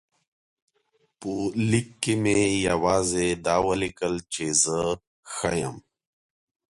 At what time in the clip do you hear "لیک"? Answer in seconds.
1.69-1.89